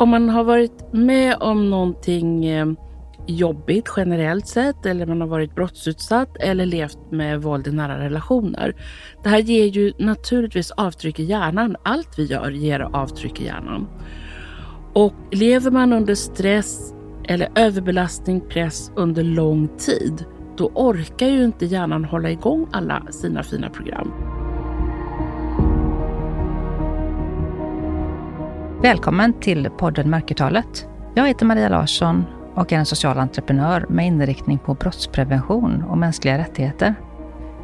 [0.00, 2.66] Om man har varit med om någonting eh,
[3.26, 8.76] jobbigt generellt sett eller man har varit brottsutsatt eller levt med våld i nära relationer.
[9.22, 11.76] Det här ger ju naturligtvis avtryck i hjärnan.
[11.82, 13.88] Allt vi gör ger avtryck i hjärnan.
[14.92, 16.94] Och lever man under stress
[17.24, 20.24] eller överbelastning, press under lång tid,
[20.56, 24.39] då orkar ju inte hjärnan hålla igång alla sina fina program.
[28.82, 30.88] Välkommen till podden Mörkertalet.
[31.14, 36.38] Jag heter Maria Larsson och är en social entreprenör med inriktning på brottsprevention och mänskliga
[36.38, 36.94] rättigheter.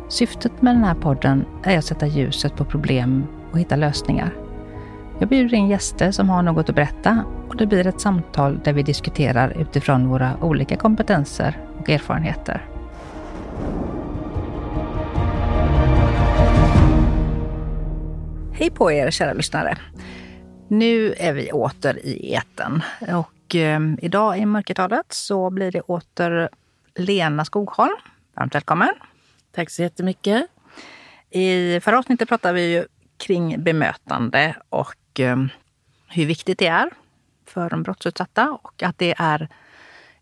[0.08, 4.34] Syftet med den här podden är att sätta ljuset på problem och hitta lösningar.
[5.18, 8.72] Jag bjuder in gäster som har något att berätta och det blir ett samtal där
[8.72, 12.64] vi diskuterar utifrån våra olika kompetenser och erfarenheter.
[18.52, 19.78] Hej på er kära lyssnare!
[20.68, 26.48] Nu är vi åter i eten och eh, idag i mörkertalet så blir det åter
[26.95, 27.96] Lena Skogholm.
[28.34, 28.95] Varmt välkommen!
[29.54, 30.46] Tack så jättemycket!
[31.30, 32.86] I förra avsnittet pratade vi ju
[33.16, 35.36] kring bemötande och eh,
[36.08, 36.90] hur viktigt det är
[37.46, 39.48] för de brottsutsatta och att det är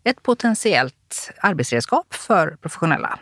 [0.03, 3.19] ett potentiellt arbetsredskap för professionella.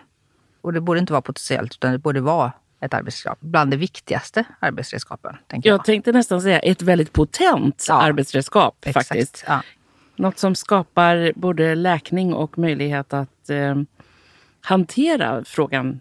[0.62, 2.52] Och det borde inte vara potentiellt utan det borde vara
[2.84, 3.38] ett arbetsredskap.
[3.42, 5.38] Bland de viktigaste arbetsredskapen.
[5.48, 8.76] Tänker jag, jag tänkte nästan säga ett väldigt potent ja, arbetsredskap.
[8.86, 9.44] Exakt, faktiskt.
[9.48, 9.62] Ja.
[10.16, 13.76] Något som skapar både läkning och möjlighet att eh,
[14.62, 16.00] hantera frågan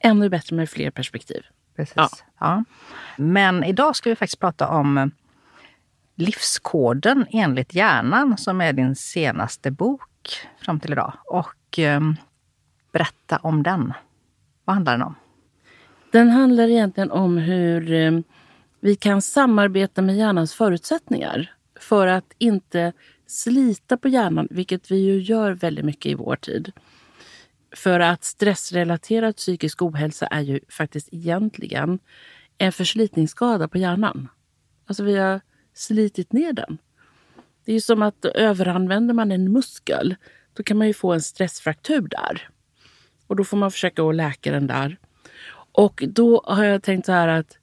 [0.00, 1.42] ännu bättre med fler perspektiv.
[1.76, 1.94] Precis.
[1.96, 2.08] Ja.
[2.38, 2.64] ja.
[3.16, 5.10] Men idag ska vi faktiskt prata om
[6.14, 10.02] Livskoden enligt hjärnan som är din senaste bok
[10.60, 11.12] fram till idag.
[11.24, 12.00] Och eh,
[12.92, 13.92] berätta om den.
[14.64, 15.14] Vad handlar den om?
[16.10, 18.20] Den handlar egentligen om hur eh,
[18.80, 22.92] vi kan samarbeta med hjärnans förutsättningar för att inte
[23.26, 26.72] slita på hjärnan, vilket vi ju gör väldigt mycket i vår tid.
[27.76, 31.98] För att stressrelaterad psykisk ohälsa är ju faktiskt egentligen
[32.58, 34.28] en förslitningsskada på hjärnan.
[34.86, 35.40] Alltså vi har
[35.74, 36.78] slitit ner den.
[37.64, 40.16] Det är som att överanvänder man en muskel,
[40.52, 42.48] då kan man ju få en stressfraktur där.
[43.26, 44.98] Och då får man försöka att läka den där.
[45.78, 47.58] Och då har jag tänkt så här att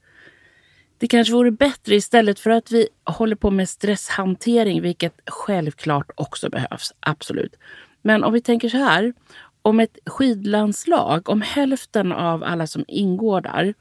[0.98, 6.50] det kanske vore bättre istället för att vi håller på med stresshantering, vilket självklart också
[6.50, 6.94] behövs.
[7.00, 7.56] Absolut.
[8.02, 9.14] Men om vi tänker så här.
[9.62, 13.74] Om ett skidlandslag, om hälften av alla som ingår där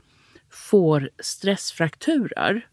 [0.50, 2.68] får stressfrakturer.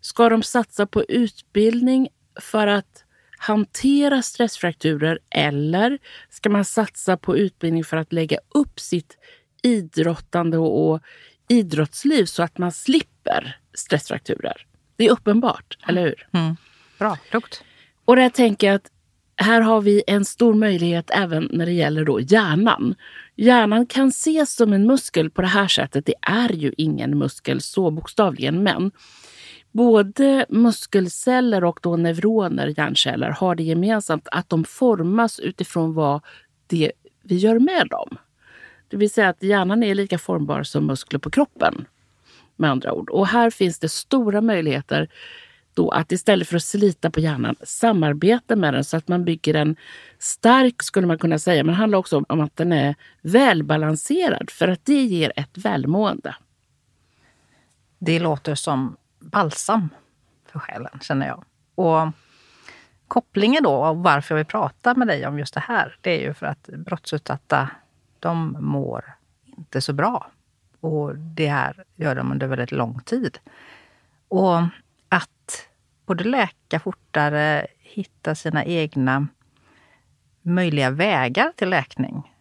[0.00, 2.08] Ska de satsa på utbildning
[2.40, 3.04] för att
[3.38, 5.98] hantera stressfrakturer eller
[6.30, 9.16] ska man satsa på utbildning för att lägga upp sitt
[9.66, 11.00] idrottande och, och
[11.48, 14.66] idrottsliv så att man slipper stressfrakturer.
[14.96, 16.28] Det är uppenbart, eller hur?
[16.32, 16.56] Mm.
[16.98, 17.62] Bra, klokt.
[18.04, 18.90] Och där tänker jag att
[19.36, 22.94] här har vi en stor möjlighet även när det gäller då hjärnan.
[23.36, 26.06] Hjärnan kan ses som en muskel på det här sättet.
[26.06, 28.90] Det är ju ingen muskel så bokstavligen, men
[29.72, 36.24] både muskelceller och då neuroner, hjärnceller, har det gemensamt att de formas utifrån vad
[36.66, 38.18] det vi gör med dem.
[38.88, 41.86] Det vill säga att hjärnan är lika formbar som muskler på kroppen.
[42.56, 43.10] Med andra ord.
[43.10, 45.08] Och här finns det stora möjligheter
[45.74, 49.52] då att istället för att slita på hjärnan samarbeta med den så att man bygger
[49.52, 49.76] den
[50.18, 51.64] stark skulle man kunna säga.
[51.64, 56.34] Men det handlar också om att den är välbalanserad för att det ger ett välmående.
[57.98, 59.88] Det låter som balsam
[60.52, 61.44] för själen känner jag.
[61.74, 62.08] Och
[63.08, 66.34] kopplingen då varför jag vill prata med dig om just det här, det är ju
[66.34, 67.70] för att brottsutsatta
[68.26, 69.04] de mår
[69.44, 70.30] inte så bra.
[70.80, 73.38] Och det här gör de under väldigt lång tid.
[74.28, 74.58] Och
[75.08, 75.68] att
[76.06, 79.26] både läka fortare, hitta sina egna
[80.42, 82.32] möjliga vägar till läkning.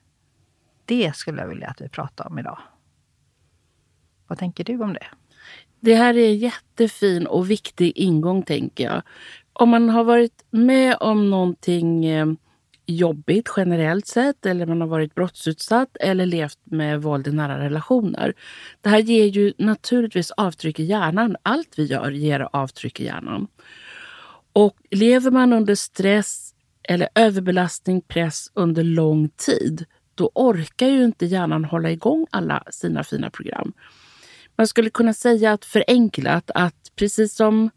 [0.86, 2.60] Det skulle jag vilja att vi pratar om idag.
[4.28, 5.08] Vad tänker du om det?
[5.80, 9.02] Det här är en jättefin och viktig ingång, tänker jag.
[9.54, 12.28] Om man har varit med om någonting eh,
[12.86, 18.34] jobbigt generellt sett eller man har varit brottsutsatt eller levt med våld i nära relationer.
[18.82, 21.36] Det här ger ju naturligtvis avtryck i hjärnan.
[21.42, 23.48] Allt vi gör ger avtryck i hjärnan.
[24.54, 26.54] Och lever man under stress
[26.84, 29.86] eller överbelastning, press under lång tid,
[30.16, 33.74] då orkar ju inte hjärnan hålla igång alla sina fina program.
[34.58, 37.70] Man skulle kunna säga att förenklat att precis som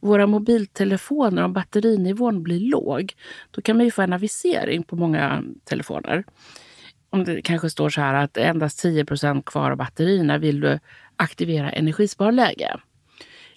[0.00, 3.14] våra mobiltelefoner, om batterinivån blir låg,
[3.50, 6.24] då kan man ju få en avisering på många telefoner.
[7.10, 10.78] Om det kanske står så här att endast 10% kvar av batterierna vill du
[11.16, 12.76] aktivera energisparläge.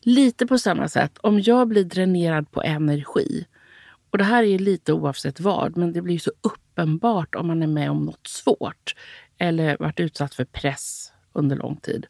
[0.02, 3.46] Lite på samma sätt, om jag blir dränerad på energi,
[4.12, 7.68] och det här är lite oavsett vad, men det blir så uppenbart om man är
[7.68, 8.96] med om något svårt
[9.38, 12.08] eller varit utsatt för press under lång tid.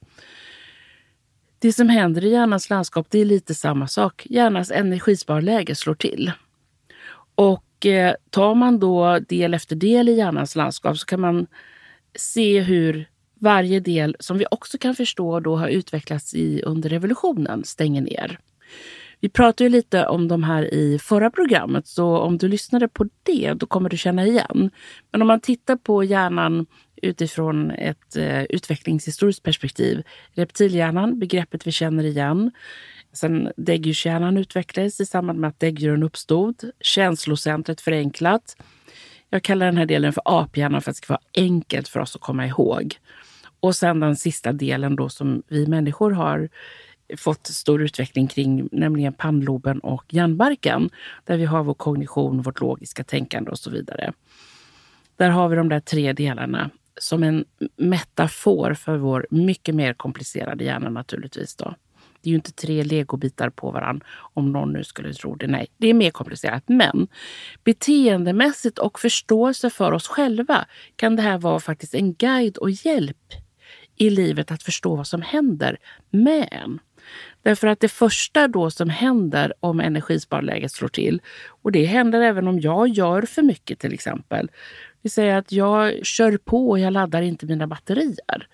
[1.59, 4.27] Det som händer i hjärnans landskap det är lite samma sak.
[4.29, 6.31] Hjärnans energisparläge slår till.
[7.35, 11.47] Och eh, tar man då del efter del i hjärnans landskap så kan man
[12.15, 13.09] se hur
[13.39, 18.39] varje del, som vi också kan förstå då har utvecklats i under revolutionen, stänger ner.
[19.21, 23.05] Vi pratade ju lite om de här i förra programmet, så om du lyssnade på
[23.23, 24.71] det, då kommer du känna igen.
[25.11, 26.65] Men om man tittar på hjärnan
[27.01, 30.03] utifrån ett eh, utvecklingshistoriskt perspektiv.
[30.33, 32.51] Reptilhjärnan, begreppet vi känner igen.
[33.13, 36.71] Sen däggdjurshjärnan utvecklades i samband med att däggdjuren uppstod.
[36.81, 38.55] Känslocentret förenklat.
[39.29, 42.15] Jag kallar den här delen för aphjärnan för att det ska vara enkelt för oss
[42.15, 42.95] att komma ihåg.
[43.59, 46.49] Och sen den sista delen då som vi människor har
[47.17, 50.89] fått stor utveckling kring, nämligen pannloben och hjärnbarken.
[51.25, 54.13] Där vi har vår kognition, vårt logiska tänkande och så vidare.
[55.17, 56.69] Där har vi de där tre delarna
[56.99, 61.55] som en metafor för vår mycket mer komplicerade hjärna naturligtvis.
[61.55, 61.75] Då.
[62.21, 64.03] Det är ju inte tre legobitar på varann
[64.33, 65.47] om någon nu skulle tro det.
[65.47, 66.63] Nej, det är mer komplicerat.
[66.67, 67.07] Men
[67.63, 70.65] beteendemässigt och förståelse för oss själva
[70.95, 73.33] kan det här vara faktiskt en guide och hjälp
[73.95, 75.77] i livet att förstå vad som händer
[76.09, 76.79] med en.
[77.41, 81.21] Därför att det första då som händer om energisparläget slår till,
[81.61, 84.51] och det händer även om jag gör för mycket till exempel,
[85.01, 88.47] vi säger att jag kör på och jag laddar inte mina batterier.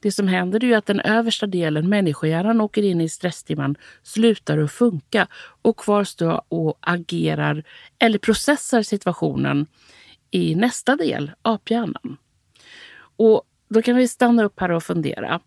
[0.00, 4.72] Det som händer är att den översta delen, människohjärnan, åker in i stresstimman, slutar att
[4.72, 5.26] funka
[5.62, 7.64] och kvar står och agerar
[7.98, 9.66] eller processar situationen
[10.30, 12.16] i nästa del, aphjärnan.
[13.16, 15.40] Och då kan vi stanna upp här och fundera.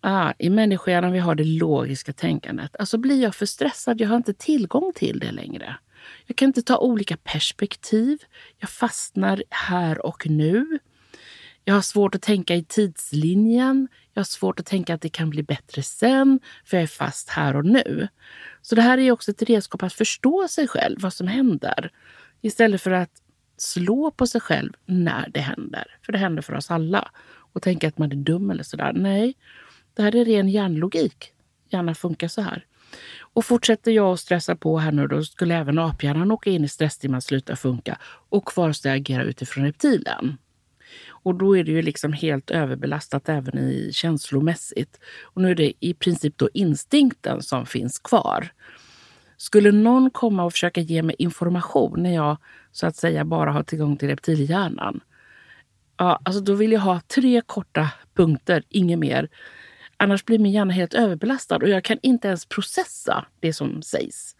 [0.00, 2.76] Ah, I människohjärnan vi har det logiska tänkandet.
[2.78, 5.76] Alltså blir jag för stressad, jag har inte tillgång till det längre.
[6.26, 8.18] Jag kan inte ta olika perspektiv.
[8.58, 10.78] Jag fastnar här och nu.
[11.64, 13.88] Jag har svårt att tänka i tidslinjen.
[14.12, 17.28] Jag har svårt att tänka att det kan bli bättre sen, för jag är fast
[17.28, 18.08] här och nu.
[18.62, 21.90] Så det här är också ett redskap att förstå sig själv, vad som händer.
[22.40, 23.22] Istället för att
[23.56, 25.98] slå på sig själv när det händer.
[26.02, 27.10] För det händer för oss alla.
[27.52, 28.92] Och tänka att man är dum eller sådär.
[28.92, 29.34] Nej,
[29.94, 31.32] det här är ren hjärnlogik.
[31.68, 32.66] Hjärnan funkar så här.
[33.32, 36.68] Och fortsätter jag att stressa på här nu då skulle även aphjärnan åka in i
[36.68, 37.98] stresstimman, sluta funka
[38.28, 40.38] och kvarstå agera utifrån reptilen.
[41.08, 45.00] Och då är det ju liksom helt överbelastat även i känslomässigt.
[45.22, 48.48] Och nu är det i princip då instinkten som finns kvar.
[49.36, 52.36] Skulle någon komma och försöka ge mig information när jag
[52.72, 55.00] så att säga bara har tillgång till reptilhjärnan.
[55.96, 59.28] Ja, alltså då vill jag ha tre korta punkter, inget mer.
[60.00, 64.36] Annars blir min hjärna helt överbelastad och jag kan inte ens processa det som sägs.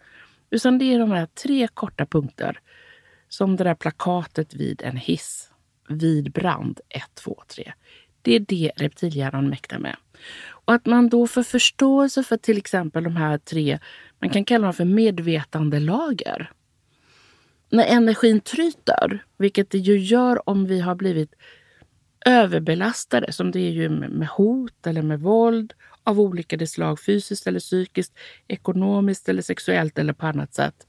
[0.51, 2.61] Utan det är de här tre korta punkter.
[3.29, 5.51] Som det där plakatet vid en hiss.
[5.89, 7.73] Vid brand 1, 2, 3.
[8.23, 9.97] Det är det reptilhjärnan mäktar med.
[10.49, 13.79] Och att man då får förståelse för till exempel de här tre,
[14.19, 16.51] man kan kalla dem för medvetandelager.
[17.71, 21.35] När energin tryter, vilket det ju gör om vi har blivit
[22.29, 25.73] överbelastade, som det är ju med hot eller med våld
[26.05, 28.13] av olika slag, fysiskt eller psykiskt,
[28.49, 30.87] ekonomiskt eller sexuellt eller på annat sätt.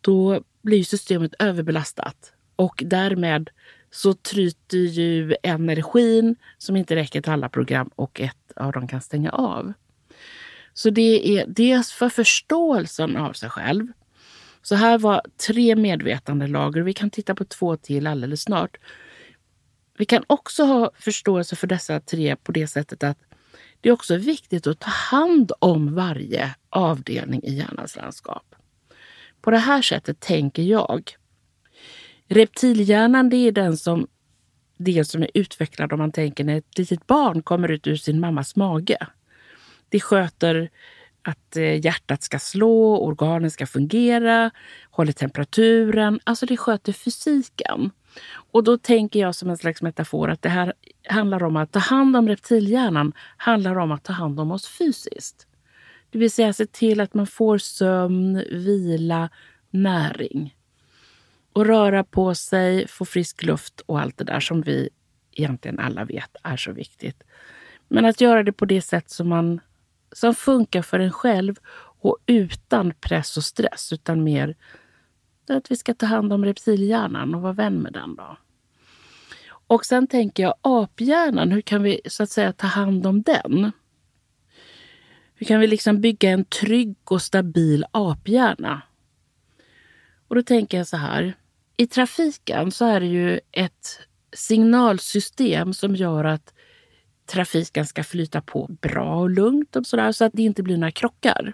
[0.00, 3.50] Då blir systemet överbelastat och därmed
[3.90, 9.00] så tryter ju energin som inte räcker till alla program och ett av dem kan
[9.00, 9.72] stänga av.
[10.74, 13.86] Så det är dels för förståelsen av sig själv.
[14.62, 16.80] Så här var tre medvetandelager.
[16.80, 18.76] Vi kan titta på två till alldeles snart.
[20.00, 23.18] Vi kan också ha förståelse för dessa tre på det sättet att
[23.80, 28.54] det är också viktigt att ta hand om varje avdelning i hjärnans landskap.
[29.40, 31.16] På det här sättet tänker jag.
[32.28, 34.06] Reptilhjärnan det är den som,
[34.76, 38.20] det som är utvecklad om man tänker när ett litet barn kommer ut ur sin
[38.20, 38.98] mammas mage.
[39.88, 40.70] Det sköter
[41.22, 44.50] att eh, hjärtat ska slå, organen ska fungera,
[44.90, 46.20] håller temperaturen.
[46.24, 47.90] Alltså det sköter fysiken.
[48.52, 50.72] Och då tänker jag som en slags metafor att det här
[51.08, 55.46] handlar om att ta hand om reptilhjärnan handlar om att ta hand om oss fysiskt.
[56.10, 59.30] Det vill säga se till att man får sömn, vila,
[59.70, 60.56] näring.
[61.52, 64.88] Och röra på sig, få frisk luft och allt det där som vi
[65.32, 67.22] egentligen alla vet är så viktigt.
[67.88, 69.60] Men att göra det på det sätt som, man,
[70.12, 71.54] som funkar för en själv
[72.02, 74.56] och utan press och stress, utan mer
[75.54, 78.14] att vi ska ta hand om reptilhjärnan och vara vän med den.
[78.14, 78.36] då.
[79.66, 83.72] Och sen tänker jag aphjärnan, hur kan vi så att säga ta hand om den?
[85.34, 88.82] Hur kan vi liksom bygga en trygg och stabil aphjärna?
[90.28, 91.34] Och då tänker jag så här.
[91.76, 94.00] I trafiken så är det ju ett
[94.32, 96.54] signalsystem som gör att
[97.26, 100.90] trafiken ska flyta på bra och lugnt och sådär, så att det inte blir några
[100.90, 101.52] krockar.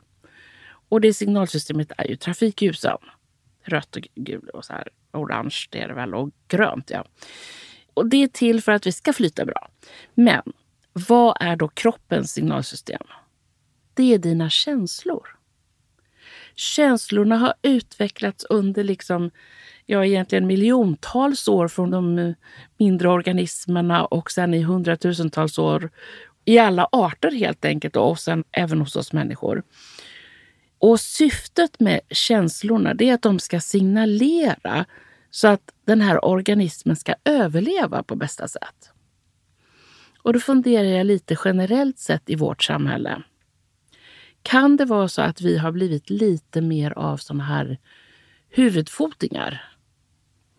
[0.88, 2.98] Och det signalsystemet är ju trafikljusen.
[3.66, 6.90] Rött och gult och så här, orange det är det väl och grönt.
[6.90, 7.04] ja.
[7.94, 9.68] Och det är till för att vi ska flyta bra.
[10.14, 10.42] Men
[10.92, 13.02] vad är då kroppens signalsystem?
[13.94, 15.36] Det är dina känslor.
[16.54, 19.30] Känslorna har utvecklats under liksom,
[19.86, 22.34] ja, egentligen miljontals år från de
[22.78, 25.90] mindre organismerna och sen i hundratusentals år
[26.44, 29.62] i alla arter helt enkelt och sen även hos oss människor.
[30.78, 34.84] Och syftet med känslorna det är att de ska signalera
[35.30, 38.90] så att den här organismen ska överleva på bästa sätt.
[40.18, 43.22] Och då funderar jag lite generellt sett i vårt samhälle.
[44.42, 47.78] Kan det vara så att vi har blivit lite mer av såna här
[48.48, 49.72] huvudfotingar?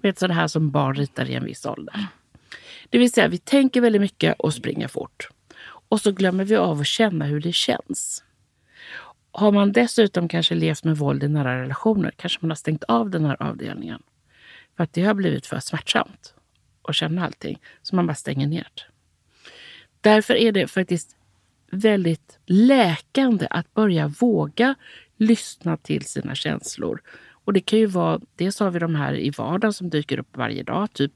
[0.01, 2.07] Vet sådana här som barn ritar i en viss ålder.
[2.89, 5.29] Det vill säga, vi tänker väldigt mycket och springer fort.
[5.89, 8.24] Och så glömmer vi av att känna hur det känns.
[9.38, 13.10] Har man dessutom kanske levt med våld i nära relationer kanske man har stängt av
[13.10, 14.03] den här avdelningen.
[14.77, 16.34] För att det har blivit för smärtsamt
[16.84, 18.84] att känna allting, så man bara stänger ner det.
[20.01, 21.15] Därför är det faktiskt
[21.72, 24.75] väldigt läkande att börja våga
[25.17, 27.01] lyssna till sina känslor.
[27.32, 30.38] Och det kan ju vara, dels har vi de här i vardagen som dyker upp
[30.38, 30.94] varje dag.
[30.94, 31.12] Typ,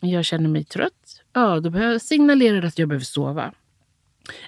[0.00, 1.22] jag känner mig trött.
[1.32, 3.52] Ja, då behöver jag signalera att jag behöver sova.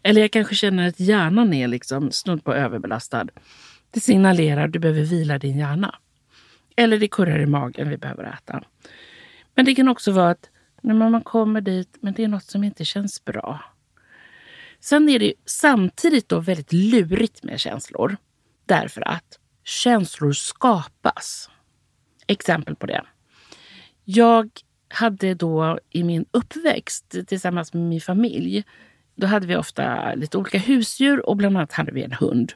[0.02, 3.26] Eller jag kanske känner att hjärnan är liksom snudd på överbelastad.
[3.90, 5.94] Det signalerar att du behöver vila din hjärna.
[6.76, 8.64] Eller det kurrar i magen, vi behöver äta.
[9.54, 10.50] Men det kan också vara att
[10.82, 13.64] när man kommer dit, men det är något som inte känns bra.
[14.80, 18.16] Sen är det samtidigt då väldigt lurigt med känslor.
[18.66, 21.50] Därför att känslor skapas.
[22.26, 23.04] Exempel på det.
[24.04, 24.50] Jag
[24.88, 28.64] hade då i min uppväxt tillsammans med min familj,
[29.14, 32.52] då hade vi ofta lite olika husdjur och bland annat hade vi en hund.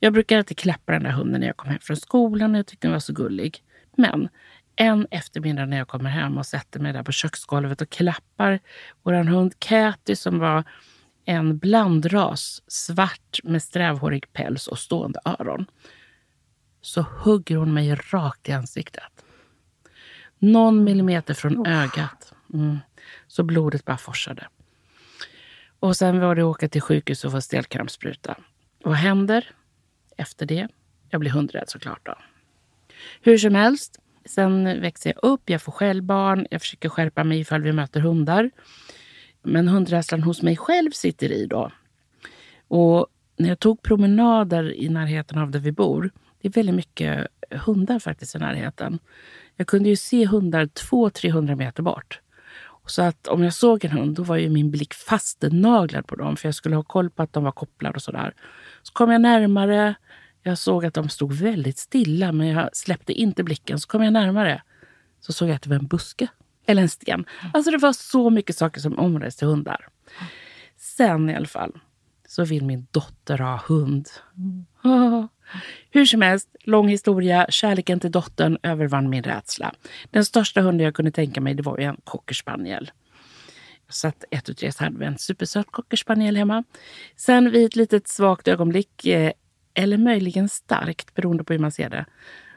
[0.00, 2.66] Jag brukar alltid klappa den där hunden när jag kom hem från skolan och jag
[2.66, 3.64] tyckte den var så gullig.
[3.96, 4.28] Men
[4.76, 8.60] en eftermiddag när jag kommer hem och sätter mig där på köksgolvet och klappar
[9.02, 10.64] vår hund Käti som var
[11.24, 15.66] en blandras, svart med strävhårig päls och stående öron.
[16.80, 19.24] Så hugger hon mig rakt i ansiktet.
[20.38, 22.32] Någon millimeter från ögat.
[22.54, 22.78] Mm.
[23.26, 24.46] Så blodet bara forsade.
[25.80, 28.36] Och sen var det att åka till sjukhus och få stelkrampsspruta.
[28.84, 29.50] Vad händer
[30.16, 30.68] efter det?
[31.10, 32.06] Jag blir hundrädd såklart.
[32.06, 32.14] Då.
[33.20, 37.40] Hur som helst, sen växer jag upp, jag får själv barn, jag försöker skärpa mig
[37.40, 38.50] ifall vi möter hundar.
[39.42, 41.72] Men hundrädslan hos mig själv sitter i då.
[42.68, 43.06] Och
[43.36, 47.98] när jag tog promenader i närheten av där vi bor, det är väldigt mycket hundar
[47.98, 48.98] faktiskt i närheten.
[49.56, 52.20] Jag kunde ju se hundar 200-300 meter bort.
[52.90, 56.36] Så att om jag såg en hund, då var ju min blick fastnaglad på dem,
[56.36, 58.34] för jag skulle ha koll på att de var kopplade och sådär.
[58.82, 59.94] Så kom jag närmare.
[60.42, 63.80] Jag såg att de stod väldigt stilla, men jag släppte inte blicken.
[63.80, 64.62] Så kom jag närmare.
[65.20, 66.26] Så såg jag att det var en buske
[66.66, 67.24] eller en sten.
[67.54, 69.88] Alltså det var så mycket saker som omrörde till hundar.
[70.76, 71.72] Sen i alla fall
[72.28, 74.08] så vill min dotter ha hund.
[75.90, 77.46] Hur som helst, lång historia.
[77.48, 79.74] Kärleken till dottern övervann min rädsla.
[80.10, 82.90] Den största hunden jag kunde tänka mig det var ju en cockerspaniel.
[83.88, 86.64] Så att ett och tre så hade vi en supersöt cockerspaniel hemma.
[87.16, 89.32] Sen vid ett litet svagt ögonblick, eh,
[89.74, 92.06] eller möjligen starkt beroende på hur man ser det,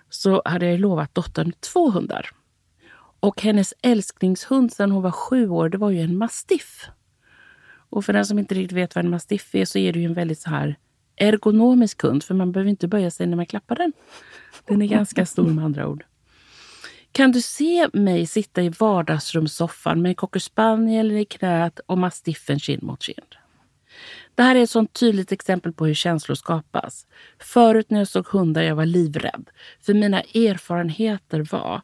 [0.09, 2.29] så hade jag lovat dottern två hundar.
[3.19, 6.89] Och hennes älsklingshund sen hon var sju år, det var ju en mastiff.
[7.91, 10.05] Och för den som inte riktigt vet vad en mastiff är så är det ju
[10.05, 10.75] en väldigt så här
[11.17, 13.93] ergonomisk hund, för man behöver inte böja sig när man klappar den.
[14.65, 16.05] Den är ganska stor med andra ord.
[17.11, 22.59] Kan du se mig sitta i vardagsrumssoffan med en cocker spaniel i knät och mastiffen
[22.59, 23.35] kind mot kind?
[24.35, 27.07] Det här är ett sånt tydligt exempel på hur känslor skapas.
[27.39, 29.49] Förut när jag såg hundar jag var livrädd.
[29.81, 31.81] För mina erfarenheter var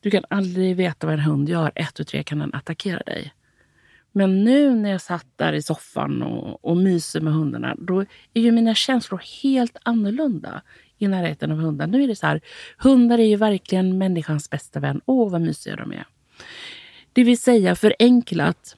[0.00, 1.72] du kan aldrig veta vad en hund gör.
[1.74, 3.32] Ett och tre kan den attackera dig.
[4.12, 8.00] Men nu när jag satt där i soffan och, och myser med hundarna, då
[8.34, 10.62] är ju mina känslor helt annorlunda
[10.98, 11.86] i närheten av hundar.
[11.86, 12.40] Nu är det så här,
[12.78, 15.00] hundar är ju verkligen människans bästa vän.
[15.04, 16.06] Åh, vad mysiga de är.
[17.12, 18.76] Det vill säga förenklat,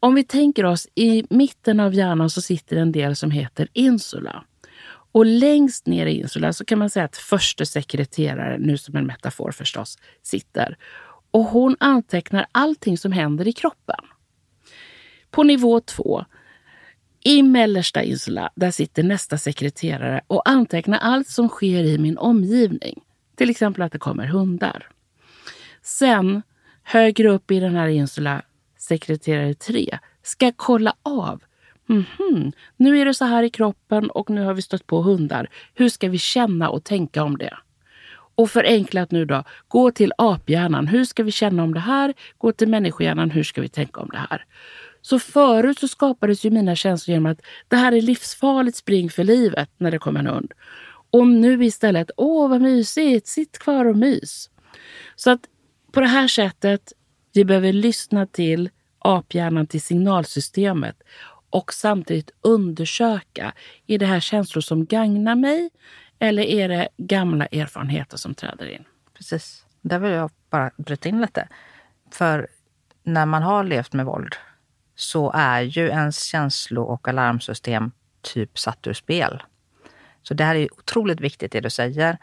[0.00, 4.44] om vi tänker oss i mitten av hjärnan så sitter en del som heter insula.
[5.12, 9.06] Och längst ner i insula så kan man säga att första sekreteraren, nu som en
[9.06, 10.76] metafor förstås, sitter.
[11.30, 14.04] Och hon antecknar allting som händer i kroppen.
[15.30, 16.24] På nivå två,
[17.24, 23.00] I mellersta Insula där sitter nästa sekreterare och antecknar allt som sker i min omgivning.
[23.36, 24.88] Till exempel att det kommer hundar.
[25.82, 26.42] Sen,
[26.82, 28.42] högre upp i den här Insula,
[28.78, 31.42] sekreterare 3, ska kolla av.
[31.88, 32.52] Mm -hmm.
[32.76, 35.48] Nu är det så här i kroppen och nu har vi stött på hundar.
[35.74, 37.56] Hur ska vi känna och tänka om det?
[38.34, 40.86] Och förenklat nu då, gå till aphjärnan.
[40.86, 42.14] Hur ska vi känna om det här?
[42.38, 43.30] Gå till människohjärnan.
[43.30, 44.44] Hur ska vi tänka om det här?
[45.02, 49.24] Så förut så skapades ju mina känslor genom att det här är livsfarligt, spring för
[49.24, 50.52] livet när det kommer en hund.
[51.10, 54.50] Och nu istället, åh vad mysigt, sitt kvar och mys.
[55.16, 55.40] Så att
[55.92, 56.92] på det här sättet,
[57.32, 60.96] vi behöver lyssna till aphjärnan, till signalsystemet
[61.50, 63.52] och samtidigt undersöka,
[63.86, 65.70] är det här känslor som gagnar mig
[66.18, 68.84] eller är det gamla erfarenheter som träder in?
[69.14, 69.64] Precis.
[69.82, 71.48] Där vill jag bara bryta in lite.
[72.10, 72.48] För
[73.02, 74.34] när man har levt med våld
[75.00, 79.42] så är ju ens känslo och alarmsystem typ satt ur spel.
[80.22, 82.18] Så det här är otroligt viktigt det du säger.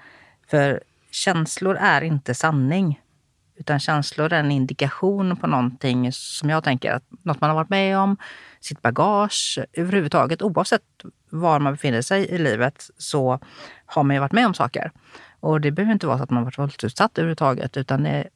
[0.47, 3.01] För känslor är inte sanning.
[3.55, 7.69] Utan känslor är en indikation på någonting som jag tänker att något man har varit
[7.69, 8.17] med om,
[8.59, 10.83] sitt bagage, överhuvudtaget oavsett
[11.29, 13.39] var man befinner sig i livet så
[13.85, 14.91] har man ju varit med om saker.
[15.39, 18.27] Och det behöver inte vara så att man varit våldsutsatt överhuvudtaget utan det,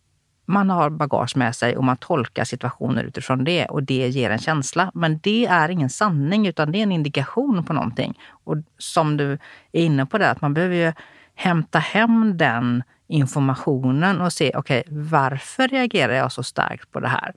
[0.51, 4.39] man har bagage med sig och man tolkar situationer utifrån det och det ger en
[4.39, 4.91] känsla.
[4.93, 8.19] Men det är ingen sanning utan det är en indikation på någonting.
[8.43, 9.31] Och som du
[9.71, 10.93] är inne på där, att man behöver ju
[11.35, 17.07] hämta hem den informationen och se, okej, okay, varför reagerar jag så starkt på det
[17.07, 17.33] här?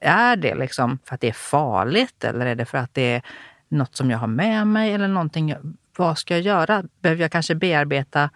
[0.00, 3.22] Är det liksom för att det är farligt eller är det för att det är
[3.68, 5.54] något som jag har med mig eller någonting?
[5.96, 6.84] Vad ska jag göra?
[7.02, 8.30] Behöver jag kanske bearbeta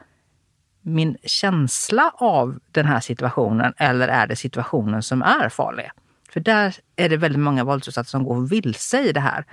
[0.83, 5.91] min känsla av den här situationen eller är det situationen som är farlig?
[6.33, 9.45] För där är det väldigt många våldsutsatta som går vilse i det här.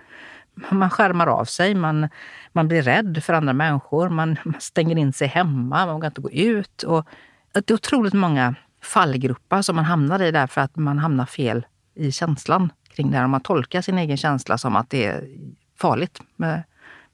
[0.70, 2.10] Man skärmar av sig, man,
[2.52, 6.22] man blir rädd för andra människor, man, man stänger in sig hemma, man vågar inte
[6.22, 6.84] gå ut.
[6.84, 7.08] Och
[7.54, 12.12] det är otroligt många fallgropar som man hamnar i därför att man hamnar fel i
[12.12, 13.28] känslan kring det här.
[13.28, 15.28] Man tolkar sin egen känsla som att det är
[15.76, 16.64] farligt med,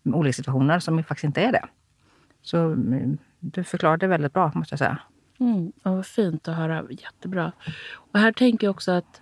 [0.01, 1.65] med olika situationer som faktiskt inte är det.
[2.41, 4.99] Så mm, du förklarade väldigt bra, måste jag säga.
[5.39, 6.85] Mm, vad fint att höra.
[6.89, 7.51] Jättebra.
[7.93, 9.21] Och här tänker jag också att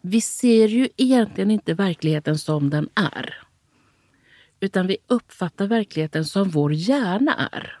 [0.00, 3.34] vi ser ju egentligen inte verkligheten som den är.
[4.60, 7.78] Utan vi uppfattar verkligheten som vår hjärna är.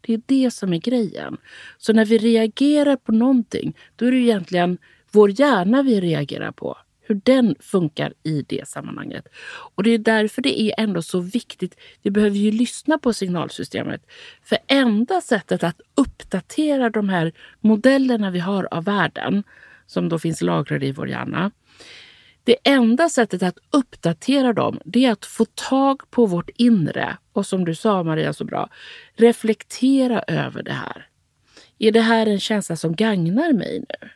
[0.00, 1.36] Det är det som är grejen.
[1.78, 4.78] Så när vi reagerar på någonting, då är det egentligen
[5.12, 6.78] vår hjärna vi reagerar på.
[7.06, 9.28] Hur den funkar i det sammanhanget.
[9.74, 11.78] Och det är därför det är ändå så viktigt.
[12.02, 14.06] Vi behöver ju lyssna på signalsystemet.
[14.42, 19.42] För enda sättet att uppdatera de här modellerna vi har av världen,
[19.86, 21.50] som då finns lagrade i vår hjärna.
[22.44, 27.46] Det enda sättet att uppdatera dem det är att få tag på vårt inre och
[27.46, 28.68] som du sa Maria så bra,
[29.14, 31.08] reflektera över det här.
[31.78, 34.08] Är det här en känsla som gagnar mig nu?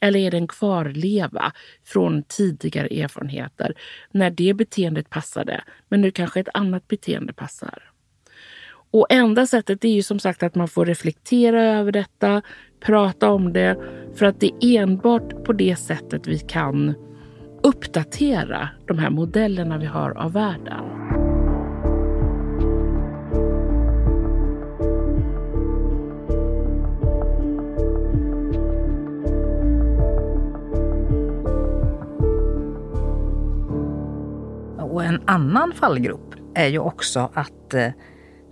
[0.00, 1.52] Eller är det en kvarleva
[1.84, 3.74] från tidigare erfarenheter
[4.10, 7.82] när det beteendet passade, men nu kanske ett annat beteende passar?
[8.90, 12.42] Och enda sättet är ju som sagt att man får reflektera över detta,
[12.80, 13.76] prata om det,
[14.14, 16.94] för att det är enbart på det sättet vi kan
[17.62, 20.95] uppdatera de här modellerna vi har av världen.
[35.16, 37.90] En annan fallgrop är ju också att eh,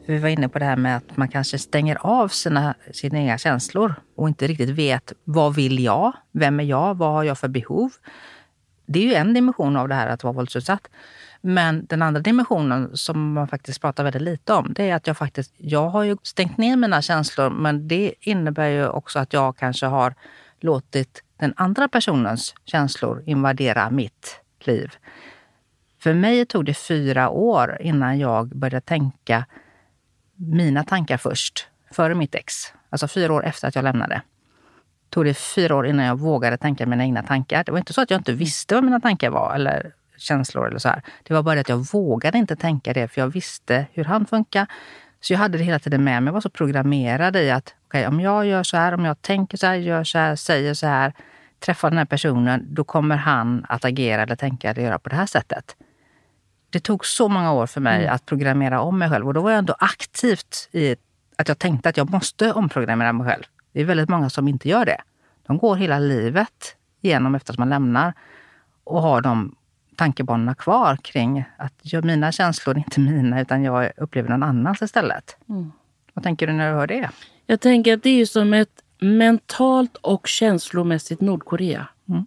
[0.07, 3.39] vi var inne på det här med att man kanske stänger av sina, sina egna
[3.39, 6.13] känslor och inte riktigt vet vad vill jag?
[6.33, 6.95] Vem är jag?
[6.95, 7.91] Vad har jag för behov?
[8.87, 10.89] Det är ju en dimension av det här att vara våldsutsatt.
[11.41, 15.17] Men den andra dimensionen som man faktiskt pratar väldigt lite om, det är att jag
[15.17, 19.57] faktiskt, jag har ju stängt ner mina känslor, men det innebär ju också att jag
[19.57, 20.15] kanske har
[20.61, 24.93] låtit den andra personens känslor invadera mitt liv.
[26.05, 29.45] För mig tog det fyra år innan jag började tänka
[30.37, 32.55] mina tankar först, före mitt ex.
[32.91, 34.23] Alltså fyra år efter att jag lämnade.
[35.11, 37.65] Tog det fyra år innan jag vågade tänka mina egna tankar.
[37.65, 40.79] Det var inte så att jag inte visste vad mina tankar var eller känslor eller
[40.79, 41.03] så här.
[41.23, 44.27] Det var bara det att jag vågade inte tänka det för jag visste hur han
[44.27, 44.67] funkar.
[45.21, 46.29] Så jag hade det hela tiden med mig.
[46.29, 49.57] Jag var så programmerad i att okay, om jag gör så här, om jag tänker
[49.57, 51.13] så här, gör så här, säger så här,
[51.59, 55.17] träffar den här personen, då kommer han att agera eller tänka eller göra på det
[55.17, 55.77] här sättet.
[56.75, 58.15] Det tog så många år för mig mm.
[58.15, 60.97] att programmera om mig själv och då var jag ändå aktivt i
[61.37, 63.43] att jag tänkte att jag måste omprogrammera mig själv.
[63.73, 65.01] Det är väldigt många som inte gör det.
[65.47, 68.13] De går hela livet igenom efter att man lämnar
[68.85, 69.57] och har de
[69.97, 75.37] tankebanorna kvar kring att mina känslor är inte mina, utan jag upplever någon annans istället.
[75.49, 75.73] Mm.
[76.15, 77.11] Vad tänker du när du hör det?
[77.47, 81.89] Jag tänker att det är som ett mentalt och känslomässigt Nordkorea.
[82.09, 82.27] Mm.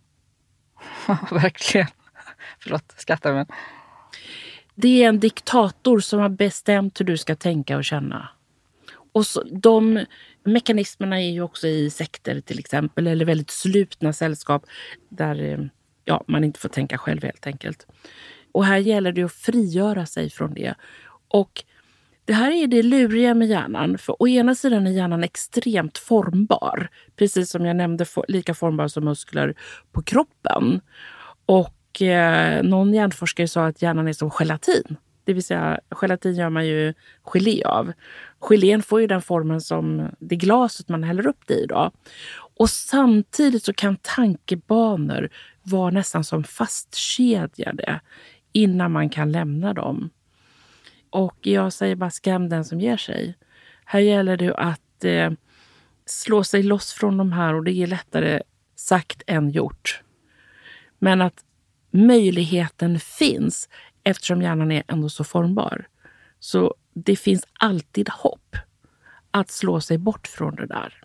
[1.31, 1.87] verkligen.
[2.59, 3.45] Förlåt, skrattar men...
[4.79, 8.29] Det är en diktator som har bestämt hur du ska tänka och känna.
[9.11, 10.05] Och så, de
[10.43, 14.65] mekanismerna är ju också i sekter till exempel, eller väldigt slutna sällskap
[15.09, 15.59] där eh,
[16.05, 17.87] ja, man inte får tänka själv helt enkelt.
[18.51, 20.75] Och här gäller det att frigöra sig från det.
[21.27, 21.63] Och
[22.25, 23.97] det här är det luriga med hjärnan.
[23.97, 26.89] För å ena sidan är hjärnan extremt formbar.
[27.15, 29.55] Precis som jag nämnde, lika formbar som muskler
[29.91, 30.81] på kroppen.
[31.45, 34.97] Och eh, någon hjärnforskare sa att hjärnan är som gelatin.
[35.23, 37.93] Det vill säga, gelatin gör man ju gelé av.
[38.39, 41.65] Gelén får ju den formen som det glaset man häller upp det i.
[41.65, 41.91] Då.
[42.57, 45.29] Och samtidigt så kan tankebanor
[45.63, 47.99] vara nästan som fastkedjade
[48.51, 50.09] innan man kan lämna dem.
[51.09, 53.37] Och jag säger bara skam den som ger sig.
[53.85, 55.31] Här gäller det att eh,
[56.05, 58.41] slå sig loss från de här och det är lättare
[58.75, 60.01] sagt än gjort.
[60.99, 61.43] Men att
[61.97, 63.69] möjligheten finns
[64.03, 65.87] eftersom hjärnan är ändå så formbar.
[66.39, 68.55] Så det finns alltid hopp
[69.31, 71.03] att slå sig bort från det där.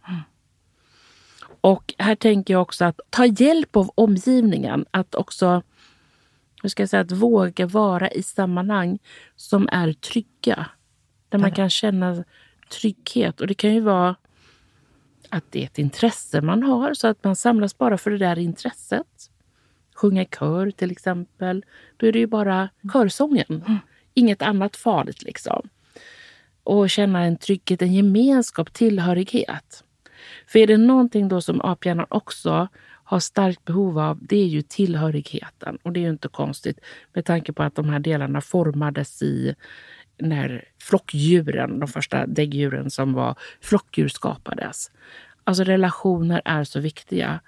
[1.61, 4.85] Och här tänker jag också att ta hjälp av omgivningen.
[4.91, 5.63] Att också
[6.63, 8.99] hur ska jag säga, att våga vara i sammanhang
[9.37, 10.67] som är trygga.
[11.29, 12.25] Där man kan känna
[12.71, 13.41] trygghet.
[13.41, 14.17] Och det kan ju vara
[15.29, 18.39] att det är ett intresse man har, så att man samlas bara för det där
[18.39, 19.32] intresset.
[19.95, 21.65] Sjunga i kör till exempel.
[21.97, 23.65] Då är det ju bara körsången.
[23.67, 23.79] Mm.
[24.15, 25.69] Inget annat farligt liksom.
[26.65, 29.85] Och känna en trygghet, en gemenskap, tillhörighet.
[30.47, 32.69] För är det någonting då som aphjärnan också
[33.05, 35.79] har starkt behov av, det är ju tillhörigheten.
[35.83, 36.79] Och det är ju inte konstigt
[37.13, 39.55] med tanke på att de här delarna formades i
[40.19, 44.91] när flockdjuren, de första däggdjuren som var flockdjur skapades.
[45.45, 47.41] Alltså relationer är så viktiga.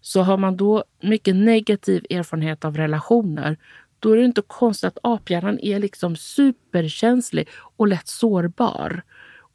[0.00, 3.56] Så har man då mycket negativ erfarenhet av relationer,
[3.98, 9.02] då är det inte konstigt att aphjärnan är liksom superkänslig och lätt sårbar.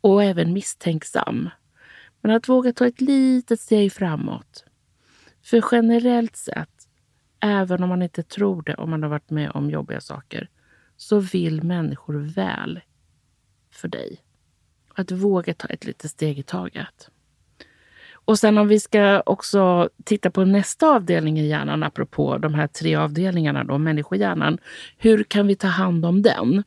[0.01, 1.49] Och även misstänksam.
[2.21, 4.65] Men att våga ta ett litet steg framåt.
[5.43, 6.87] För generellt sett,
[7.39, 10.49] även om man inte tror det, om man har varit med om jobbiga saker,
[10.97, 12.81] så vill människor väl
[13.71, 14.17] för dig.
[14.95, 17.09] Att våga ta ett litet steg i taget.
[18.25, 22.67] Och sen om vi ska också titta på nästa avdelning i hjärnan, apropå de här
[22.67, 24.57] tre avdelningarna, då, människohjärnan.
[24.97, 26.63] Hur kan vi ta hand om den?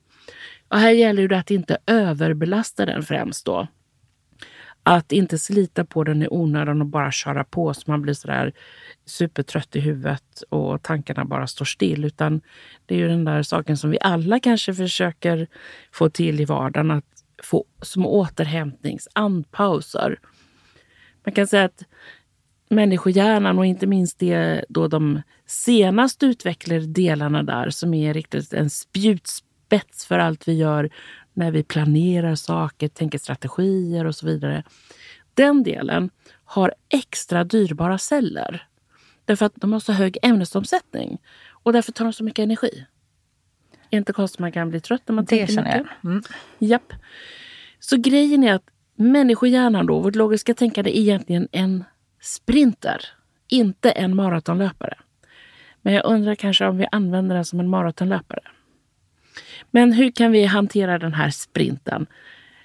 [0.69, 3.67] Och här gäller det att inte överbelasta den främst då.
[4.83, 8.53] Att inte slita på den i onödan och bara köra på så man blir sådär
[9.07, 12.05] supertrött i huvudet och tankarna bara står still.
[12.05, 12.41] Utan
[12.87, 15.47] det är ju den där saken som vi alla kanske försöker
[15.93, 16.91] få till i vardagen.
[16.91, 17.05] Att
[17.43, 20.19] få små återhämtnings andpauser.
[21.29, 21.85] Man kan säga att
[22.69, 28.71] människohjärnan och inte minst det, då de senast utvecklade delarna där som är riktigt en
[28.71, 30.91] spjutspets för allt vi gör
[31.33, 34.63] när vi planerar saker, tänker strategier och så vidare.
[35.35, 36.11] Den delen
[36.45, 38.67] har extra dyrbara celler.
[39.25, 41.19] Därför att de har så hög ämnesomsättning
[41.51, 42.87] och därför tar de så mycket energi.
[43.91, 45.87] Inte konstigt man kan bli trött när man det tänker mycket.
[46.03, 46.11] Jag.
[46.11, 46.23] Mm.
[46.59, 46.93] Japp.
[47.79, 51.85] Så grejen är att människohjärnan, då, vårt logiska tänkande, är egentligen en
[52.21, 53.05] sprinter.
[53.49, 54.95] Inte en maratonlöpare.
[55.83, 58.43] Men jag undrar kanske om vi använder den som en maratonlöpare.
[59.71, 62.07] Men hur kan vi hantera den här sprinten?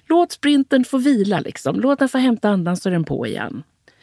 [0.08, 1.40] Låt sprinten få vila.
[1.40, 1.80] Liksom.
[1.80, 3.62] Låt den få hämta andan så är den på igen.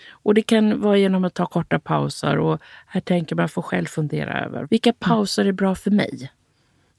[0.09, 2.37] Och Det kan vara genom att ta korta pauser.
[2.37, 6.31] och Här tänker man få själv fundera över vilka pauser är bra för mig.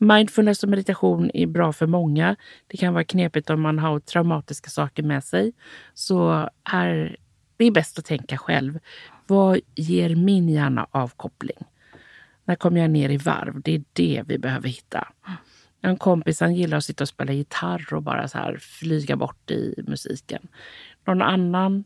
[0.03, 2.37] Mindfulness och meditation är bra för många.
[2.67, 5.53] Det kan vara knepigt om man har traumatiska saker med sig.
[5.95, 7.17] Så här,
[7.57, 8.79] det är bäst att tänka själv.
[9.27, 11.57] Vad ger min hjärna avkoppling?
[12.45, 13.61] När kommer jag ner i varv?
[13.63, 15.09] Det är det vi behöver hitta.
[15.81, 19.51] En kompis han gillar att sitta och spela gitarr och bara så här flyga bort
[19.51, 20.49] i musiken.
[21.05, 21.85] Någon annan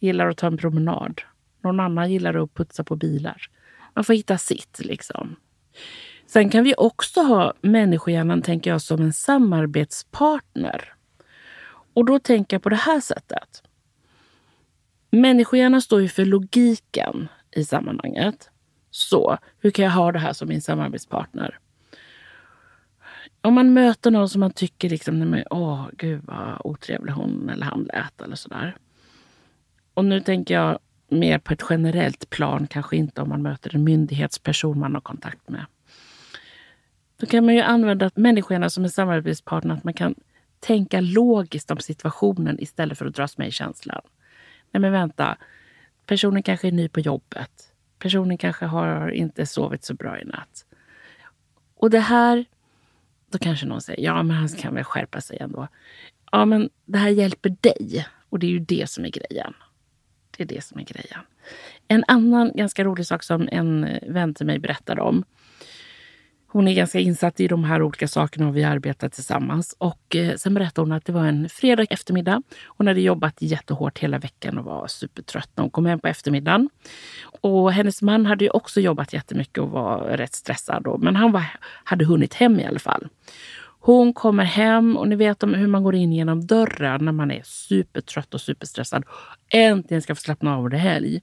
[0.00, 1.20] gillar att ta en promenad.
[1.60, 3.42] Någon annan gillar att putsa på bilar.
[3.94, 5.36] Man får hitta sitt liksom.
[6.32, 10.94] Sen kan vi också ha människohjärnan, tänker jag, som en samarbetspartner.
[11.94, 13.62] Och då tänker jag på det här sättet.
[15.10, 18.50] Människohjärnan står ju för logiken i sammanhanget.
[18.90, 21.58] Så hur kan jag ha det här som min samarbetspartner?
[23.42, 27.82] om man möter någon som man tycker liksom, åh gud vad otrevlig hon eller han
[27.82, 28.76] lät eller sådär.
[29.94, 33.84] Och nu tänker jag mer på ett generellt plan, kanske inte om man möter en
[33.84, 35.66] myndighetsperson man har kontakt med.
[37.22, 40.14] Då kan man ju använda människorna som en samarbetspartner, att man kan
[40.60, 44.00] tänka logiskt om situationen istället för att dras med i känslan.
[44.70, 45.36] Nej men vänta,
[46.06, 47.72] personen kanske är ny på jobbet.
[47.98, 50.64] Personen kanske har inte sovit så bra i natt.
[51.74, 52.44] Och det här,
[53.30, 55.68] då kanske någon säger, ja men han kan väl skärpa sig ändå.
[56.32, 59.54] Ja men det här hjälper dig och det är ju det som är grejen.
[60.36, 61.20] Det är det som är grejen.
[61.88, 65.24] En annan ganska rolig sak som en vän till mig berättade om
[66.52, 69.74] hon är ganska insatt i de här olika sakerna och vi arbetar tillsammans.
[69.78, 72.42] Och eh, sen berättade hon att det var en fredag eftermiddag.
[72.66, 76.70] Hon hade jobbat jättehårt hela veckan och var supertrött när hon kom hem på eftermiddagen.
[77.40, 80.82] Och hennes man hade ju också jobbat jättemycket och var rätt stressad.
[80.84, 81.44] Då, men han var,
[81.84, 83.08] hade hunnit hem i alla fall.
[83.80, 87.30] Hon kommer hem och ni vet om hur man går in genom dörren när man
[87.30, 89.04] är supertrött och superstressad.
[89.48, 91.20] Äntligen ska få slappna av och det helg.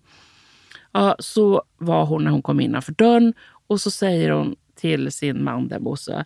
[0.91, 3.33] Ja, så var hon när hon kom innanför dörren
[3.67, 6.25] och så säger hon till sin man där Bosse.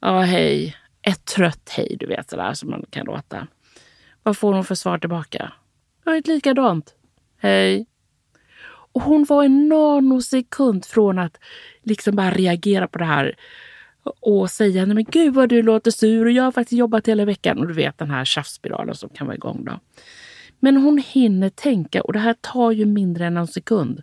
[0.00, 0.76] Ja, hej.
[1.02, 3.46] Ett trött hej, du vet sådär som man kan låta.
[4.22, 5.52] Vad får hon för svar tillbaka?
[6.04, 6.94] Ja, ett likadant.
[7.38, 7.86] Hej.
[8.92, 11.38] Och hon var en nanosekund från att
[11.82, 13.34] liksom bara reagera på det här
[14.20, 17.24] och säga nej men gud vad du låter sur och jag har faktiskt jobbat hela
[17.24, 17.58] veckan.
[17.58, 19.80] Och du vet den här tjafsspiralen som kan vara igång då.
[20.60, 24.02] Men hon hinner tänka och det här tar ju mindre än en sekund.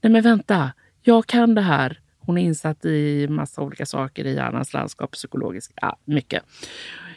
[0.00, 2.00] Nej men vänta, jag kan det här.
[2.26, 6.42] Hon är insatt i massa olika saker i hjärnans landskap, psykologiskt, ja, mycket.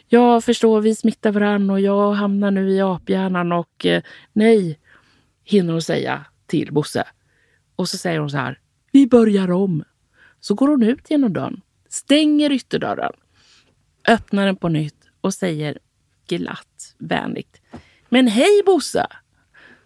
[0.08, 4.78] Jag förstår, vi smittar varandra och jag hamnar nu i aphjärnan och eh, nej,
[5.44, 7.04] hinner hon säga till Bosse.
[7.76, 8.58] Och så säger hon så här,
[8.92, 9.84] vi börjar om.
[10.40, 13.12] Så går hon ut genom dörren, stänger ytterdörren,
[14.08, 15.78] öppnar den på nytt och säger
[16.28, 17.60] glatt, vänligt.
[18.08, 19.06] Men hej Bosse!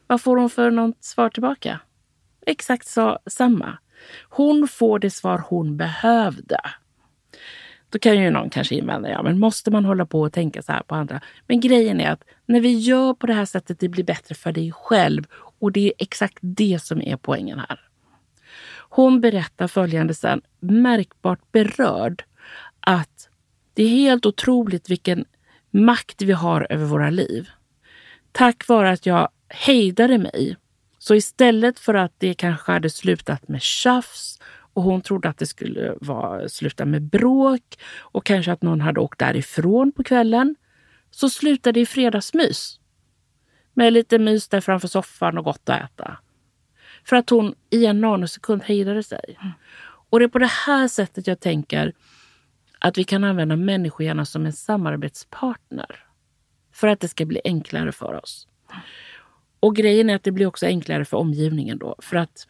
[0.07, 1.81] Vad får hon för något svar tillbaka?
[2.47, 3.79] Exakt så, samma.
[4.29, 6.61] Hon får det svar hon behövde.
[7.91, 10.73] Då kan ju någon kanske invända, ja men måste man hålla på och tänka så
[10.73, 11.21] här på andra?
[11.47, 14.53] Men grejen är att när vi gör på det här sättet, det blir bättre för
[14.53, 15.25] dig själv.
[15.59, 17.81] Och det är exakt det som är poängen här.
[18.89, 22.25] Hon berättar följande sen, märkbart berörd,
[22.81, 23.29] att
[23.75, 25.25] det är helt otroligt vilken
[25.71, 27.49] makt vi har över våra liv.
[28.33, 30.57] Tack vare att jag hejdade mig
[31.07, 34.39] så istället för att det kanske hade slutat med tjafs
[34.75, 39.01] och hon trodde att det skulle vara, sluta med bråk och kanske att någon hade
[39.01, 40.57] åkt därifrån på kvällen,
[41.11, 42.81] så slutade det i fredagsmys.
[43.75, 46.19] Med lite mys där framför soffan och gott att äta.
[47.05, 49.39] För att hon i en nanosekund hejdade sig.
[50.11, 51.93] Och det är på det här sättet jag tänker
[52.79, 56.05] att vi kan använda människohjärnan som en samarbetspartner.
[56.73, 58.49] För att det ska bli enklare för oss.
[59.65, 62.47] Och grejen är att det blir också enklare för omgivningen då, för att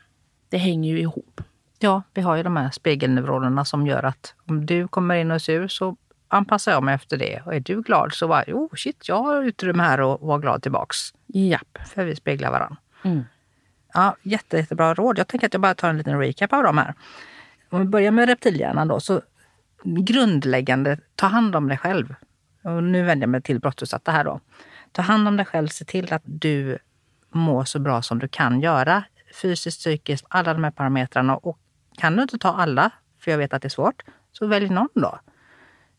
[0.48, 1.40] det hänger ju ihop.
[1.78, 5.34] Ja, vi har ju de här spegelneuronerna som gör att om du kommer in och
[5.34, 5.96] är sur så
[6.28, 7.42] anpassar jag mig efter det.
[7.46, 10.62] Och är du glad så bara, oh shit, jag har utrymme här och vara glad
[10.62, 10.96] tillbaks.
[11.26, 11.78] Japp.
[11.86, 12.76] För vi speglar varandra.
[13.04, 13.24] Mm.
[13.92, 15.18] Ja, jätte, jättebra råd.
[15.18, 16.94] Jag tänker att jag bara tar en liten recap av dem här.
[17.70, 19.20] Om vi börjar med reptilhjärnan då, så
[19.84, 22.14] grundläggande, ta hand om dig själv.
[22.62, 24.40] Och nu vänder jag mig till brottsutsatta här då.
[24.92, 26.78] Ta hand om dig själv, se till att du
[27.34, 29.04] må så bra som du kan göra.
[29.42, 31.36] Fysiskt, psykiskt, alla de här parametrarna.
[31.36, 31.58] Och
[31.98, 34.88] kan du inte ta alla, för jag vet att det är svårt, så välj någon
[34.94, 35.18] då.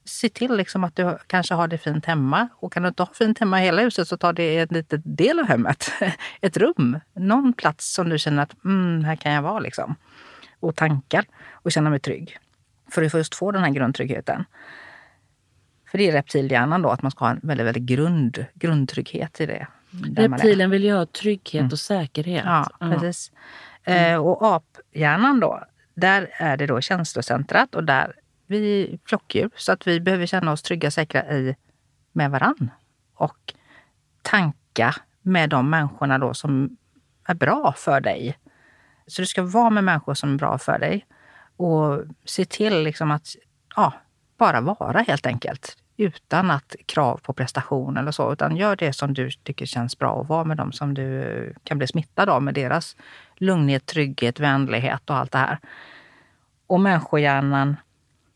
[0.06, 2.48] Se till liksom att du kanske har det fint hemma.
[2.56, 5.02] Och kan du inte ha fint hemma i hela huset så ta det en liten
[5.06, 5.92] del av hemmet.
[6.42, 9.60] Ett rum, någon plats som du känner att mm, här kan jag vara.
[9.60, 9.96] Liksom.
[10.60, 12.38] Och tankar och känna mig trygg.
[12.92, 14.46] För att just få den här grundtryggheten.
[15.92, 19.46] För det är reptilhjärnan då, att man ska ha en väldigt, väldigt grund, grundtrygghet i
[19.46, 19.68] det.
[20.16, 21.72] Reptilen vill ju ha trygghet mm.
[21.72, 22.44] och säkerhet.
[22.46, 23.32] Ja, precis.
[23.84, 24.14] Mm.
[24.14, 28.16] Eh, och aphjärnan då, där är det då känslocentrat och där
[28.48, 29.50] vi flockdjur.
[29.56, 31.56] Så att vi behöver känna oss trygga och säkra i,
[32.12, 32.72] med varann.
[33.16, 33.54] Och
[34.22, 36.78] tanka med de människorna då som
[37.28, 38.38] är bra för dig.
[39.08, 41.06] Så du ska vara med människor som är bra för dig.
[41.58, 43.36] Och se till liksom att
[43.76, 43.94] ja,
[44.38, 48.34] bara vara helt enkelt utan att krav på prestation eller så.
[48.34, 51.78] Utan gör det som du tycker känns bra och var med dem som du kan
[51.78, 52.96] bli smittad av med deras
[53.36, 55.60] lugnhet, trygghet, vänlighet och allt det här.
[56.68, 57.76] Och människohjärnan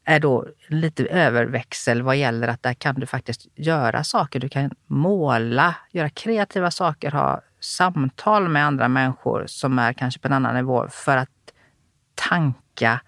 [0.03, 4.39] är då lite överväxel vad gäller att där kan du faktiskt göra saker.
[4.39, 10.27] Du kan måla, göra kreativa saker, ha samtal med andra människor som är kanske på
[10.27, 11.29] en annan nivå för att
[12.15, 13.01] tanka,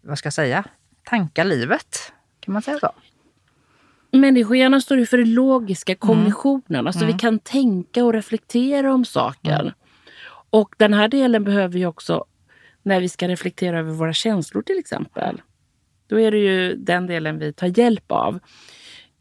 [0.00, 0.64] vad ska jag säga,
[1.04, 2.12] tanka livet.
[2.40, 2.92] Kan man säga så?
[4.12, 6.62] Människohjärnan står ju för den logiska kognitionen.
[6.68, 6.86] Mm.
[6.86, 7.12] Alltså mm.
[7.12, 9.60] vi kan tänka och reflektera om saker.
[9.60, 9.72] Mm.
[10.50, 12.24] Och den här delen behöver vi också
[12.82, 15.42] när vi ska reflektera över våra känslor till exempel.
[16.06, 18.38] Då är det ju den delen vi tar hjälp av.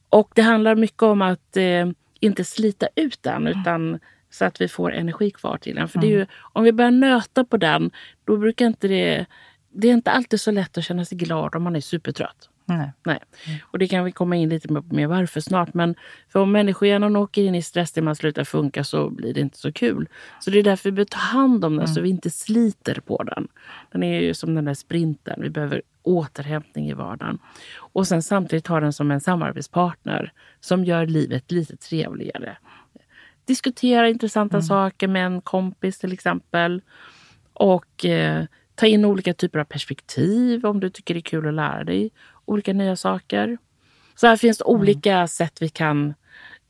[0.10, 4.00] Och det handlar mycket om att eh, inte slita ut den utan
[4.30, 5.88] så att vi får energi kvar till den.
[5.88, 7.92] För det är ju, om vi börjar nöta på den,
[8.26, 9.26] då brukar inte det...
[9.74, 12.50] Det är inte alltid så lätt att känna sig glad om man är supertrött.
[12.78, 12.92] Nej.
[13.04, 13.20] Nej.
[13.64, 15.74] Och det kan vi komma in lite mer varför snart.
[15.74, 15.96] Men
[16.30, 19.58] för om människohjärnan åker in i stress till man slutar funka så blir det inte
[19.58, 20.10] så kul.
[20.40, 23.24] Så det är därför vi behöver ta hand om den så vi inte sliter på
[23.24, 23.48] den.
[23.92, 25.42] Den är ju som den där sprinten.
[25.42, 27.40] Vi behöver återhämtning i vardagen.
[27.76, 32.58] Och sen samtidigt ha den som en samarbetspartner som gör livet lite trevligare.
[33.46, 36.82] Diskutera intressanta saker med en kompis till exempel.
[37.54, 41.54] Och eh, ta in olika typer av perspektiv om du tycker det är kul att
[41.54, 42.12] lära dig
[42.46, 43.58] olika nya saker.
[44.16, 46.14] Så här finns det olika sätt vi kan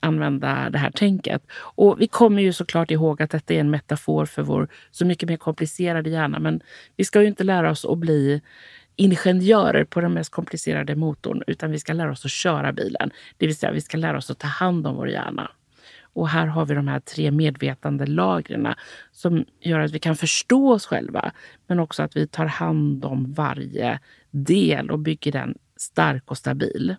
[0.00, 1.42] använda det här tänket.
[1.52, 5.28] Och vi kommer ju såklart ihåg att detta är en metafor för vår så mycket
[5.28, 6.38] mer komplicerade hjärna.
[6.38, 6.60] Men
[6.96, 8.40] vi ska ju inte lära oss att bli
[8.96, 13.10] ingenjörer på den mest komplicerade motorn, utan vi ska lära oss att köra bilen.
[13.36, 15.50] Det vill säga, vi ska lära oss att ta hand om vår hjärna.
[16.12, 18.74] Och här har vi de här tre medvetande lagren
[19.12, 21.32] som gör att vi kan förstå oss själva,
[21.66, 26.96] men också att vi tar hand om varje del och bygger den stark och stabil.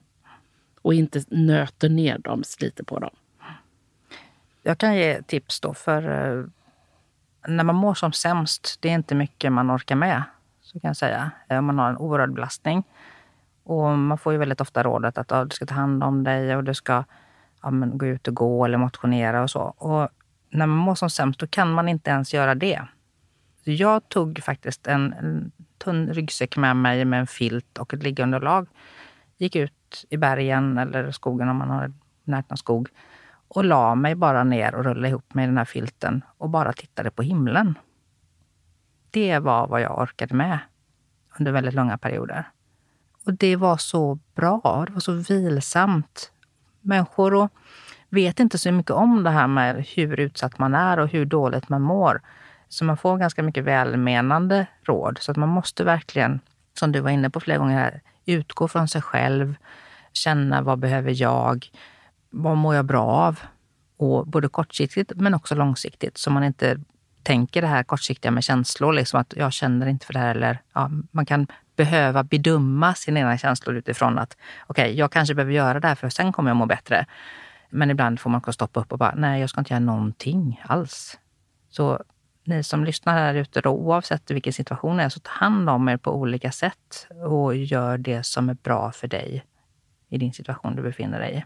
[0.82, 3.16] Och inte nöter ner dem, sliter på dem.
[4.64, 6.46] Jag kan ge tips då för eh,
[7.48, 10.24] när man mår som sämst, det är inte mycket man orkar med.
[10.62, 11.32] Så kan jag säga.
[11.50, 12.84] Eh, man har en oerhörd belastning.
[13.64, 16.56] Och man får ju väldigt ofta rådet att ja, du ska ta hand om dig
[16.56, 17.04] och du ska
[17.64, 19.62] ja, men, gå ut och gå eller motionera och så.
[19.62, 20.10] Och
[20.50, 22.88] när man mår som sämst, då kan man inte ens göra det.
[23.64, 28.04] Så Jag tog faktiskt en, en tunn ryggsäck med mig med en filt och ett
[28.04, 28.68] liggunderlag.
[29.38, 32.90] Gick ut i bergen eller skogen om man har nära någon skog
[33.48, 36.74] och la mig bara ner och rullade ihop mig i den här filten och bara
[36.74, 37.78] tittade på himlen.
[39.12, 40.60] Det var vad jag orkade med
[41.40, 42.48] under väldigt långa perioder.
[43.26, 46.32] Och det var så bra, det var så vilsamt.
[46.84, 47.52] Människor och
[48.10, 51.70] vet inte så mycket om det här med hur utsatt man är och hur dåligt
[51.70, 52.22] man mår.
[52.70, 55.18] Så man får ganska mycket välmenande råd.
[55.22, 56.40] Så att man måste verkligen,
[56.80, 59.56] som du var inne på flera gånger här, utgå från sig själv.
[60.14, 61.70] Känna vad behöver jag?
[62.30, 63.40] Vad mår jag bra av?
[63.98, 66.18] Och både kortsiktigt men också långsiktigt.
[66.18, 66.80] Så man inte
[67.24, 68.94] tänker det här kortsiktiga med känslor.
[68.94, 70.36] Liksom att jag känner inte för det här.
[70.36, 75.36] Eller, ja, man kan behöva bedöma sina egna känslor utifrån att okej, okay, jag kanske
[75.36, 77.06] behöver göra det här för sen kommer jag må bättre.
[77.70, 81.20] Men ibland får man stoppa upp och bara, nej, jag ska inte göra någonting alls.
[81.70, 82.04] Så
[82.44, 85.90] ni som lyssnar här ute, då, oavsett vilken situation det är, så ta hand om
[85.90, 89.46] er på olika sätt och gör det som är bra för dig
[90.10, 91.44] i din situation du befinner dig i.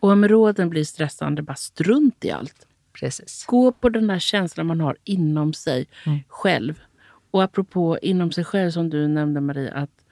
[0.00, 2.66] Och om råden blir stressande, bara strunt i allt.
[2.92, 3.44] Precis.
[3.46, 6.18] Gå på den där känslan man har inom sig Mm.
[6.28, 6.80] själv.
[7.34, 10.04] Och apropå inom sig själv som du nämnde Marie, att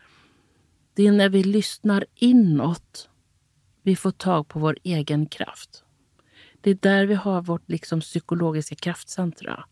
[0.94, 3.08] det är när vi lyssnar inåt
[3.82, 5.84] vi får tag på vår egen kraft.
[6.60, 9.64] Det är där vi har vårt liksom psykologiska kraftcentra.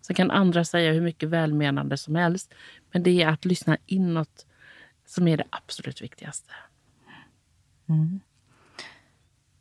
[0.00, 2.54] Sen kan andra säga hur mycket välmenande som helst,
[2.92, 4.46] men det är att lyssna inåt
[5.04, 6.52] som är det absolut viktigaste.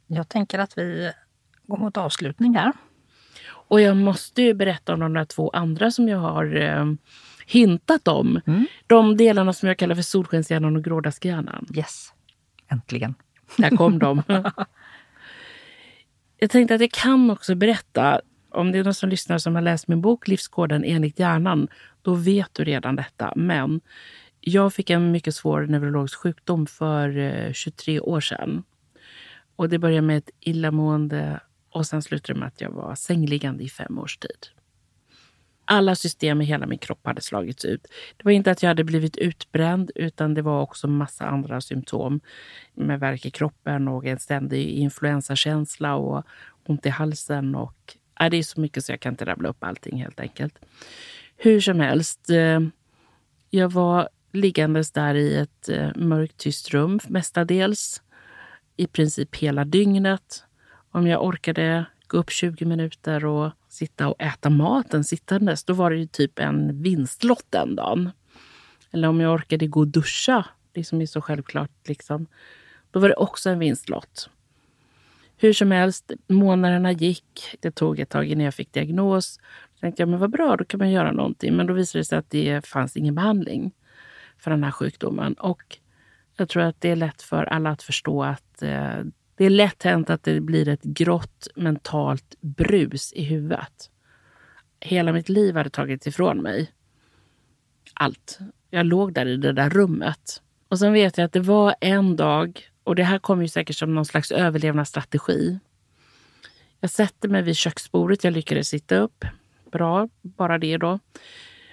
[0.07, 1.11] Jag tänker att vi
[1.63, 2.73] går mot avslutning här.
[3.47, 6.85] Och jag måste ju berätta om de där två andra som jag har eh,
[7.45, 8.41] hintat om.
[8.87, 11.65] De delarna som jag kallar för solskenshjärnan och grådaskhjärnan.
[11.75, 12.13] Yes,
[12.67, 13.15] äntligen.
[13.57, 14.23] Där kom de.
[16.37, 19.61] jag tänkte att jag kan också berätta, om det är någon som lyssnar som har
[19.61, 21.67] läst min bok Livskoden enligt hjärnan,
[22.01, 23.33] då vet du redan detta.
[23.35, 23.81] Men
[24.39, 28.63] jag fick en mycket svår neurologisk sjukdom för eh, 23 år sedan.
[29.55, 33.63] Och det började med ett illamående och sen slutade det med att jag var sängliggande
[33.63, 34.47] i fem års tid.
[35.65, 37.87] Alla system i hela min kropp hade slagits ut.
[38.17, 42.19] Det var inte att jag hade blivit utbränd utan det var också massa andra symptom
[42.73, 46.25] med värk i kroppen och en ständig influensakänsla och
[46.65, 47.55] ont i halsen.
[47.55, 50.59] Och, äh, det är så mycket så jag kan inte rabbla upp allting helt enkelt.
[51.37, 52.59] Hur som helst, eh,
[53.49, 58.01] jag var liggandes där i ett eh, mörkt tyst rum mestadels
[58.77, 60.43] i princip hela dygnet.
[60.91, 65.91] Om jag orkade gå upp 20 minuter och sitta och äta maten sittandes, då var
[65.91, 68.11] det ju typ en vinstlott den dagen.
[68.91, 72.27] Eller om jag orkade gå och duscha, det som är så självklart, liksom,
[72.91, 74.29] då var det också en vinstlott.
[75.37, 77.57] Hur som helst, månaderna gick.
[77.59, 79.37] Det tog ett tag innan jag fick diagnos.
[79.73, 81.55] Då tänkte jag, men vad bra, då kan man göra någonting.
[81.55, 83.71] Men då visade det sig att det fanns ingen behandling
[84.37, 85.33] för den här sjukdomen.
[85.33, 85.77] Och
[86.37, 88.99] jag tror att det är lätt för alla att förstå att eh,
[89.37, 93.89] det är lätt hänt att det blir ett grått mentalt brus i huvudet.
[94.79, 96.71] Hela mitt liv hade tagits ifrån mig.
[97.93, 98.39] Allt.
[98.69, 102.15] Jag låg där i det där rummet Och sen vet jag att det var en
[102.15, 105.59] dag, och det här kom ju säkert som någon slags överlevnadsstrategi.
[106.79, 109.25] Jag sätter mig vid köksbordet, jag lyckades sitta upp.
[109.71, 110.99] Bra, bara det då.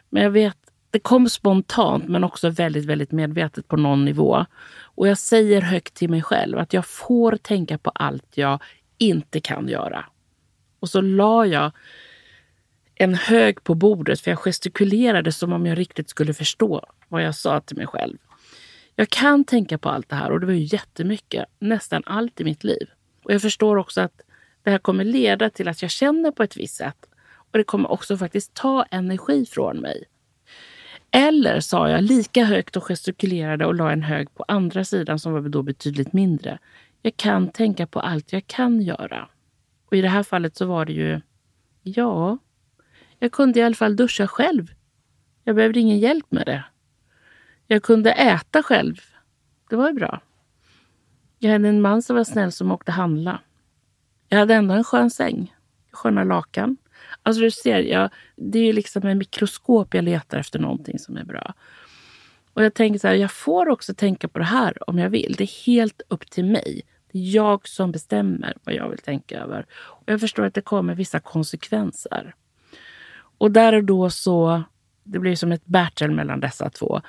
[0.08, 0.58] Men jag vet,
[0.92, 4.46] det kom spontant men också väldigt, väldigt medvetet på någon nivå.
[4.82, 8.62] Och jag säger högt till mig själv att jag får tänka på allt jag
[8.98, 10.04] inte kan göra.
[10.80, 11.72] Och så la jag
[12.94, 17.34] en hög på bordet för jag gestikulerade som om jag riktigt skulle förstå vad jag
[17.34, 18.18] sa till mig själv.
[18.96, 22.44] Jag kan tänka på allt det här och det var ju jättemycket, nästan allt i
[22.44, 22.88] mitt liv.
[23.24, 24.20] Och jag förstår också att
[24.62, 27.08] det här kommer leda till att jag känner på ett visst sätt
[27.52, 30.04] och det kommer också faktiskt ta energi från mig.
[31.14, 35.32] Eller sa jag lika högt och gestikulerade och la en hög på andra sidan som
[35.32, 36.58] var då betydligt mindre.
[37.02, 39.28] Jag kan tänka på allt jag kan göra.
[39.86, 41.20] Och i det här fallet så var det ju,
[41.82, 42.38] ja,
[43.18, 44.74] jag kunde i alla fall duscha själv.
[45.44, 46.64] Jag behövde ingen hjälp med det.
[47.66, 49.00] Jag kunde äta själv.
[49.70, 50.20] Det var ju bra.
[51.38, 53.40] Jag hade en man som var snäll som åkte handla.
[54.28, 55.54] Jag hade ändå en skön säng,
[55.90, 56.76] sköna lakan.
[57.22, 61.16] Alltså du ser, jag, det är ju liksom med mikroskop jag letar efter någonting som
[61.16, 61.54] är bra.
[62.54, 65.34] Och jag tänker så här, jag får också tänka på det här om jag vill.
[65.38, 66.82] Det är helt upp till mig.
[67.12, 69.66] Det är jag som bestämmer vad jag vill tänka över.
[69.72, 72.34] Och jag förstår att det kommer vissa konsekvenser.
[73.38, 74.62] Och där och då så,
[75.04, 77.00] det blir som ett battle mellan dessa två.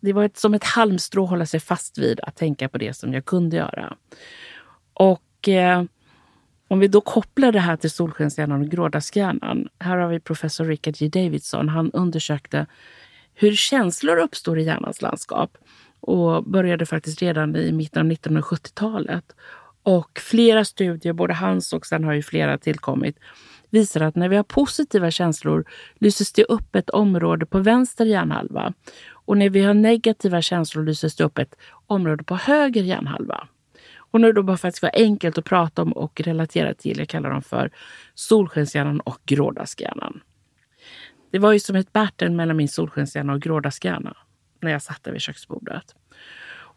[0.00, 2.94] Det var ett, som ett halmstrå att hålla sig fast vid att tänka på det
[2.94, 3.96] som jag kunde göra.
[4.92, 5.84] Och eh,
[6.68, 9.68] om vi då kopplar det här till solskenshjärnan och grådaskhjärnan.
[9.78, 11.08] Här har vi professor Richard J.
[11.08, 11.68] Davidson.
[11.68, 12.66] Han undersökte
[13.34, 15.58] hur känslor uppstår i hjärnans landskap
[16.00, 19.24] och började faktiskt redan i mitten av 1970-talet.
[19.82, 23.18] Och flera studier, både hans och sen har ju flera tillkommit,
[23.70, 25.64] visar att när vi har positiva känslor
[25.98, 28.72] lyses det upp ett område på vänster hjärnhalva.
[29.10, 31.54] Och när vi har negativa känslor lyses det upp ett
[31.86, 33.48] område på höger hjärnhalva.
[34.16, 36.74] Och nu då bara för att det ska vara enkelt att prata om och relatera
[36.74, 37.70] till, jag kallar dem för
[38.14, 40.20] solskenshjärnan och grådaskhjärnan.
[41.30, 44.16] Det var ju som ett battle mellan min solskenshjärna och grådaskhjärna
[44.60, 45.94] när jag satt där vid köksbordet.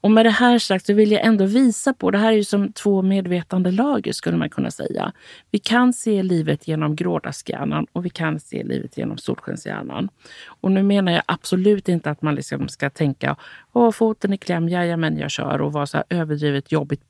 [0.02, 2.44] Och med det här sagt så vill jag ändå visa på, det här är ju
[2.44, 5.12] som två medvetande lager skulle man kunna säga.
[5.52, 10.10] Vi kan se livet genom grådaskhjärnan och vi kan se livet genom solskenshjärnan.
[10.46, 13.36] Och nu menar jag absolut inte att man liksom ska tänka,
[13.74, 17.02] åh foten i kläm, jajamän jag kör och vara så här överdrivet jobbigt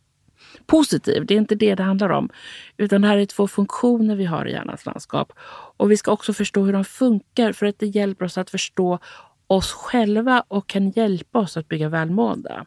[0.65, 1.25] positiv.
[1.25, 2.29] Det är inte det det handlar om.
[2.77, 5.33] Utan det här är två funktioner vi har i hjärnans landskap.
[5.77, 8.99] Och vi ska också förstå hur de funkar för att det hjälper oss att förstå
[9.47, 12.65] oss själva och kan hjälpa oss att bygga välmående.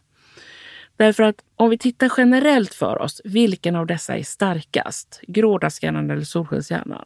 [0.96, 5.20] Därför att om vi tittar generellt för oss, vilken av dessa är starkast?
[5.28, 7.04] Grådaskhjärnan eller solskenshjärnan?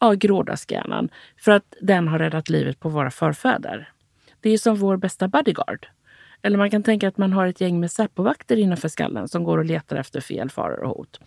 [0.00, 1.08] Ja, grådaskhjärnan.
[1.36, 3.92] För att den har räddat livet på våra förfäder.
[4.40, 5.86] Det är som vår bästa bodyguard.
[6.42, 9.58] Eller man kan tänka att man har ett gäng med Säpovakter innanför skallen som går
[9.58, 11.20] och letar efter fel, faror och hot.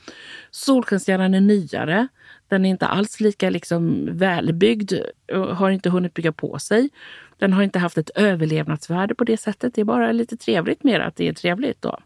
[0.52, 2.08] Solskenshjärnan är nyare.
[2.48, 4.94] Den är inte alls lika liksom välbyggd
[5.34, 6.90] och har inte hunnit bygga på sig.
[7.38, 9.76] Den har inte haft ett överlevnadsvärde på det sättet.
[9.76, 12.00] Det är bara lite trevligt mer att det är trevligt då.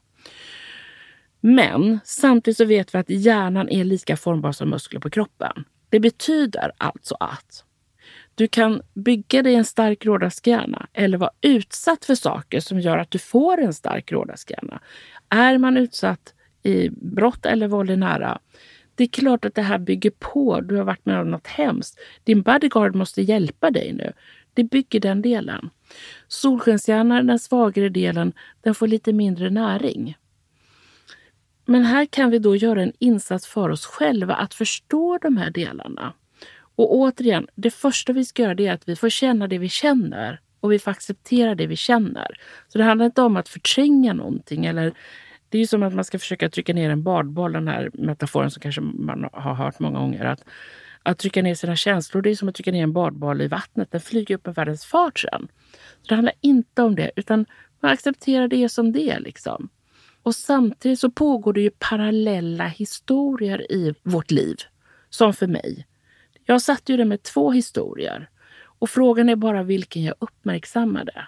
[1.42, 5.64] Men samtidigt så vet vi att hjärnan är lika formbar som muskler på kroppen.
[5.90, 7.65] Det betyder alltså att
[8.36, 13.12] du kan bygga dig en stark rådaskhjärna eller vara utsatt för saker som gör att
[13.12, 14.82] du får en stark rådaskhjärna.
[15.30, 16.34] Är man utsatt
[16.64, 18.40] i brott eller våld i nära,
[18.96, 20.62] det är klart att det här bygger på.
[20.62, 22.00] Du har varit med om något hemskt.
[22.24, 24.14] Din bodyguard måste hjälpa dig nu.
[24.54, 25.70] Det bygger den delen.
[26.28, 30.18] Solskenshjärnan, den svagare delen, den får lite mindre näring.
[31.66, 35.50] Men här kan vi då göra en insats för oss själva att förstå de här
[35.50, 36.14] delarna.
[36.76, 40.40] Och återigen, det första vi ska göra är att vi får känna det vi känner
[40.60, 42.28] och vi får acceptera det vi känner.
[42.68, 44.94] Så det handlar inte om att förtränga någonting eller
[45.50, 48.52] det är ju som att man ska försöka trycka ner en badboll, den här metaforen
[48.52, 50.26] som kanske man har hört många gånger.
[50.26, 50.44] Att,
[51.04, 53.92] att trycka ner sina känslor, det är som att trycka ner en badboll i vattnet.
[53.92, 55.48] Den flyger upp med världens fart sen.
[56.02, 57.46] Så det handlar inte om det, utan
[57.80, 59.20] man accepterar det som det är.
[59.20, 59.70] Liksom.
[60.24, 64.56] Och samtidigt så pågår det ju parallella historier i vårt liv.
[65.10, 65.86] Som för mig.
[66.46, 68.30] Jag satt ju det med två historier.
[68.80, 71.28] Och frågan är bara vilken jag uppmärksammade.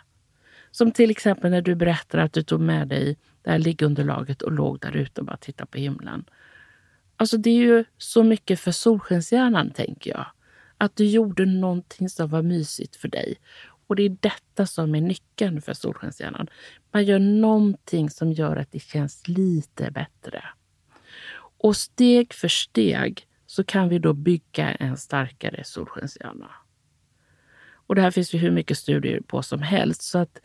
[0.72, 4.51] Som till exempel när du berättar att du tog med dig det här liggunderlaget och
[4.51, 6.26] låg där ute och bara tittade på himlen.
[7.18, 10.26] Alltså det är ju så mycket för solskenshjärnan, tänker jag.
[10.78, 13.36] Att du gjorde någonting som var mysigt för dig.
[13.88, 16.47] Och det är detta som är nyckeln för solskenshjärnan.
[16.91, 20.43] Man gör någonting som gör att det känns lite bättre.
[21.57, 26.49] Och steg för steg så kan vi då bygga en starkare solskenshjärna.
[27.87, 30.01] Och det här finns ju hur mycket studier på som helst.
[30.01, 30.41] Så att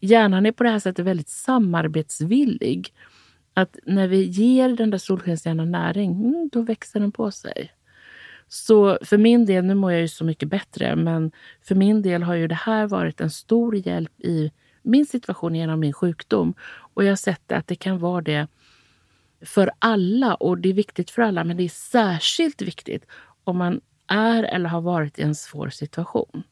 [0.00, 2.94] hjärnan är på det här sättet väldigt samarbetsvillig.
[3.54, 7.72] Att när vi ger den där solskenshjärnan näring, mm, då växer den på sig.
[8.48, 12.22] Så för min del, nu mår jag ju så mycket bättre, men för min del
[12.22, 14.52] har ju det här varit en stor hjälp i
[14.82, 16.54] min situation genom min sjukdom.
[16.94, 18.46] Och jag har sett att det kan vara det
[19.40, 23.06] för alla och det är viktigt för alla, men det är särskilt viktigt
[23.44, 26.42] om man är eller har varit i en svår situation.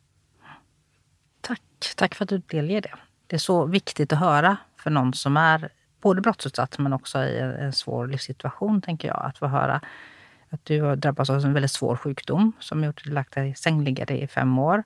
[1.40, 1.62] Tack.
[1.96, 2.94] Tack för att du delger det.
[3.26, 5.68] Det är så viktigt att höra för någon som är
[6.00, 9.24] både brottsutsatt men också i en svår livssituation, tänker jag.
[9.24, 9.80] Att få höra
[10.50, 13.54] att du har drabbats av en väldigt svår sjukdom som gjort att du lagt dig
[13.54, 14.84] sängliggande i fem år.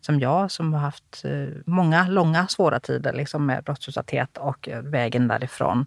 [0.00, 4.82] Som jag som har haft eh, många långa svåra tider liksom med brottsutsatthet och eh,
[4.82, 5.86] vägen därifrån.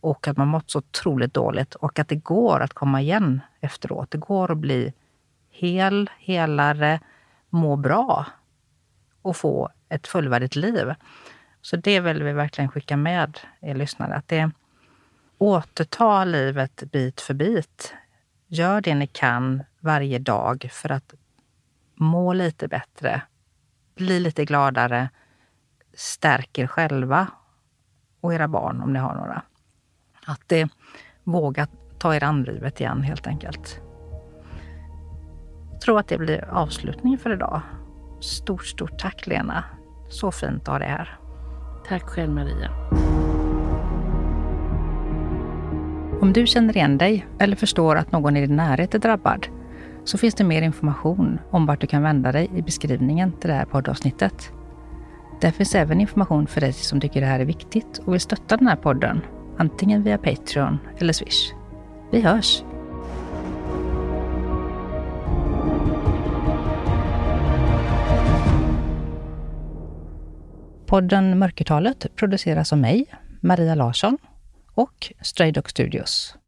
[0.00, 4.10] Och att man mått så otroligt dåligt och att det går att komma igen efteråt.
[4.10, 4.92] Det går att bli
[5.50, 7.00] hel, helare,
[7.50, 8.26] må bra
[9.22, 10.94] och få ett fullvärdigt liv.
[11.60, 14.14] Så det vill vi verkligen skicka med er lyssnare.
[14.14, 14.50] Att det
[15.38, 17.94] återta livet bit för bit.
[18.46, 21.14] Gör det ni kan varje dag för att
[21.94, 23.22] må lite bättre,
[23.94, 25.08] bli lite gladare,
[25.94, 27.26] stärk er själva
[28.20, 29.42] och era barn om ni har några.
[30.28, 30.68] Att det
[31.24, 31.66] våga
[31.98, 33.80] ta er an livet igen helt enkelt.
[35.72, 37.60] Jag tror att det blir avslutningen för idag.
[38.20, 39.64] Stort, stort tack Lena.
[40.08, 41.18] Så fint att ha dig här.
[41.88, 42.70] Tack själv Maria.
[46.20, 49.46] Om du känner igen dig eller förstår att någon i din närhet är drabbad
[50.04, 53.56] så finns det mer information om vart du kan vända dig i beskrivningen till det
[53.56, 54.52] här poddavsnittet.
[55.40, 58.56] Där finns även information för dig som tycker det här är viktigt och vill stötta
[58.56, 59.20] den här podden,
[59.58, 61.54] antingen via Patreon eller Swish.
[62.10, 62.62] Vi hörs!
[70.86, 73.06] Podden Mörkertalet produceras av mig,
[73.40, 74.18] Maria Larsson
[74.74, 76.38] och Stray Dog Studios.